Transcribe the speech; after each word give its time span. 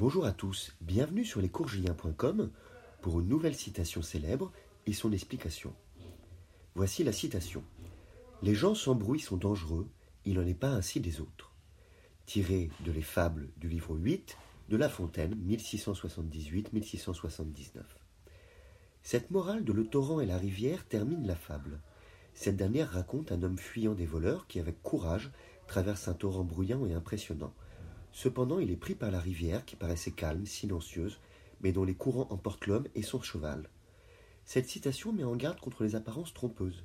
Bonjour 0.00 0.24
à 0.24 0.32
tous, 0.32 0.72
bienvenue 0.80 1.24
sur 1.26 1.42
lescoursjulien.com 1.42 2.50
pour 3.02 3.20
une 3.20 3.28
nouvelle 3.28 3.54
citation 3.54 4.00
célèbre 4.00 4.50
et 4.86 4.94
son 4.94 5.12
explication. 5.12 5.74
Voici 6.74 7.04
la 7.04 7.12
citation. 7.12 7.62
Les 8.40 8.54
gens 8.54 8.74
sans 8.74 8.94
bruit 8.94 9.20
sont 9.20 9.36
dangereux, 9.36 9.86
il 10.24 10.36
n'en 10.36 10.46
est 10.46 10.54
pas 10.54 10.70
ainsi 10.70 11.00
des 11.00 11.20
autres. 11.20 11.52
Tiré 12.24 12.70
de 12.80 12.92
Les 12.92 13.02
Fables 13.02 13.50
du 13.58 13.68
livre 13.68 13.94
8 13.94 14.38
de 14.70 14.76
La 14.78 14.88
Fontaine, 14.88 15.34
1678-1679. 15.46 17.82
Cette 19.02 19.30
morale 19.30 19.64
de 19.64 19.72
Le 19.74 19.84
torrent 19.84 20.20
et 20.20 20.26
la 20.26 20.38
rivière 20.38 20.86
termine 20.86 21.26
la 21.26 21.36
fable. 21.36 21.78
Cette 22.32 22.56
dernière 22.56 22.90
raconte 22.90 23.32
un 23.32 23.42
homme 23.42 23.58
fuyant 23.58 23.92
des 23.92 24.06
voleurs 24.06 24.46
qui, 24.46 24.60
avec 24.60 24.82
courage, 24.82 25.30
traverse 25.66 26.08
un 26.08 26.14
torrent 26.14 26.44
bruyant 26.44 26.86
et 26.86 26.94
impressionnant. 26.94 27.52
Cependant, 28.12 28.58
il 28.58 28.70
est 28.70 28.76
pris 28.76 28.94
par 28.94 29.10
la 29.10 29.20
rivière 29.20 29.64
qui 29.64 29.76
paraissait 29.76 30.10
calme, 30.10 30.46
silencieuse, 30.46 31.18
mais 31.60 31.72
dont 31.72 31.84
les 31.84 31.94
courants 31.94 32.28
emportent 32.30 32.66
l'homme 32.66 32.88
et 32.94 33.02
son 33.02 33.20
cheval. 33.20 33.68
Cette 34.44 34.68
citation 34.68 35.12
met 35.12 35.24
en 35.24 35.36
garde 35.36 35.60
contre 35.60 35.84
les 35.84 35.94
apparences 35.94 36.34
trompeuses. 36.34 36.84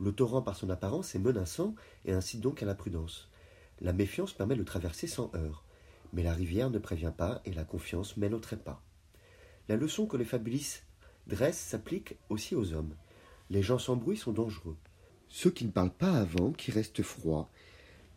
Le 0.00 0.12
torrent, 0.12 0.42
par 0.42 0.56
son 0.56 0.70
apparence, 0.70 1.14
est 1.14 1.20
menaçant 1.20 1.74
et 2.04 2.12
incite 2.12 2.40
donc 2.40 2.62
à 2.62 2.66
la 2.66 2.74
prudence. 2.74 3.30
La 3.80 3.92
méfiance 3.92 4.32
permet 4.32 4.56
de 4.56 4.64
traverser 4.64 5.06
sans 5.06 5.30
heurts, 5.34 5.64
mais 6.12 6.22
la 6.22 6.32
rivière 6.32 6.70
ne 6.70 6.78
prévient 6.78 7.12
pas 7.16 7.40
et 7.44 7.52
la 7.52 7.64
confiance 7.64 8.16
mène 8.16 8.34
au 8.34 8.40
trépas. 8.40 8.82
La 9.68 9.76
leçon 9.76 10.06
que 10.06 10.16
les 10.16 10.24
fabulistes 10.24 10.84
dressent 11.26 11.58
s'applique 11.58 12.16
aussi 12.30 12.54
aux 12.54 12.72
hommes. 12.72 12.94
Les 13.50 13.62
gens 13.62 13.78
sans 13.78 13.96
bruit 13.96 14.16
sont 14.16 14.32
dangereux. 14.32 14.76
Ceux 15.28 15.50
qui 15.50 15.66
ne 15.66 15.70
parlent 15.70 15.94
pas 15.94 16.12
avant, 16.12 16.52
qui 16.52 16.70
restent 16.70 17.02
froids, 17.02 17.50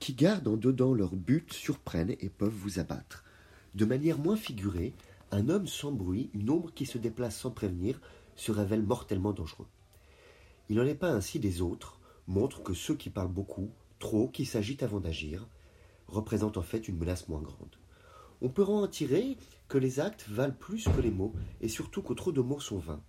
qui 0.02 0.14
gardent 0.14 0.48
en 0.48 0.58
dedans 0.58 0.96
leur 0.96 1.16
but, 1.16 1.54
surprennent 1.54 2.16
et 2.20 2.30
peuvent 2.30 2.50
vous 2.50 2.80
abattre. 2.80 3.24
De 3.76 3.86
manière 3.86 4.18
moins 4.18 4.36
figurée, 4.36 4.96
un 5.30 5.48
homme 5.48 5.68
sans 5.68 5.92
bruit, 5.92 6.32
une 6.34 6.50
ombre 6.50 6.74
qui 6.74 6.88
se 6.88 6.98
déplace 6.98 7.38
sans 7.38 7.52
prévenir, 7.52 8.02
se 8.36 8.52
révèle 8.52 8.82
mortellement 8.82 9.32
dangereux. 9.32 9.68
Il 10.70 10.78
n'en 10.78 10.86
est 10.86 10.96
pas 10.96 11.12
ainsi 11.12 11.40
des 11.40 11.62
autres, 11.62 12.00
montre 12.28 12.64
que 12.64 12.74
ceux 12.74 12.96
qui 12.96 13.12
parlent 13.12 13.32
beaucoup, 13.32 13.70
trop, 14.00 14.28
qui 14.28 14.46
s'agitent 14.46 14.82
avant 14.82 15.00
d'agir, 15.00 15.48
représentent 16.08 16.58
en 16.58 16.64
fait 16.64 16.88
une 16.88 16.98
menace 16.98 17.30
moins 17.30 17.42
grande. 17.42 17.78
On 18.42 18.50
peut 18.50 18.64
en 18.64 18.88
tirer 18.88 19.38
que 19.68 19.78
les 19.78 20.00
actes 20.00 20.26
valent 20.28 20.56
plus 20.60 20.86
que 20.86 21.02
les 21.02 21.12
mots, 21.12 21.36
et 21.62 21.68
surtout 21.68 22.02
que 22.02 22.14
trop 22.14 22.32
de 22.32 22.42
mots 22.42 22.60
sont 22.60 22.80
vains. 22.80 23.04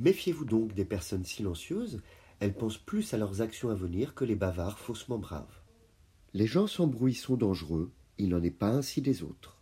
Méfiez-vous 0.00 0.44
donc 0.44 0.74
des 0.74 0.84
personnes 0.84 1.24
silencieuses, 1.24 2.02
elles 2.40 2.56
pensent 2.56 2.78
plus 2.78 3.14
à 3.14 3.16
leurs 3.16 3.42
actions 3.42 3.70
à 3.70 3.74
venir 3.74 4.16
que 4.16 4.24
les 4.24 4.34
bavards 4.34 4.80
faussement 4.80 5.18
braves. 5.18 5.60
Les 6.34 6.46
gens 6.46 6.66
sans 6.66 6.86
bruit 6.86 7.14
sont 7.14 7.36
dangereux, 7.36 7.90
il 8.18 8.30
n'en 8.30 8.42
est 8.42 8.50
pas 8.50 8.70
ainsi 8.70 9.00
des 9.00 9.22
autres. 9.22 9.58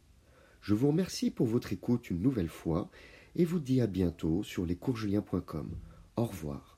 Je 0.60 0.74
vous 0.74 0.88
remercie 0.88 1.30
pour 1.30 1.46
votre 1.46 1.72
écoute 1.72 2.10
une 2.10 2.22
nouvelle 2.22 2.48
fois 2.48 2.90
et 3.36 3.44
vous 3.44 3.58
dis 3.60 3.80
à 3.80 3.86
bientôt 3.86 4.42
sur 4.42 4.64
lescoursjulien.com. 4.64 5.70
Au 6.16 6.24
revoir. 6.24 6.73